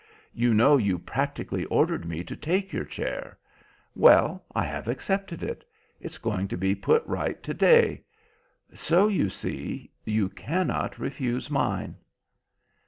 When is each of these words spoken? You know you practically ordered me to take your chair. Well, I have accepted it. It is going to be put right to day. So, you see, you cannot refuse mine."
You 0.33 0.55
know 0.55 0.77
you 0.77 0.97
practically 0.97 1.63
ordered 1.65 2.05
me 2.05 2.23
to 2.23 2.35
take 2.35 2.73
your 2.73 2.85
chair. 2.85 3.37
Well, 3.93 4.43
I 4.55 4.63
have 4.63 4.87
accepted 4.87 5.43
it. 5.43 5.63
It 5.99 6.09
is 6.09 6.17
going 6.17 6.47
to 6.47 6.57
be 6.57 6.73
put 6.73 7.05
right 7.05 7.37
to 7.43 7.53
day. 7.53 8.01
So, 8.73 9.07
you 9.07 9.29
see, 9.29 9.91
you 10.03 10.29
cannot 10.29 10.97
refuse 10.97 11.51
mine." 11.51 11.97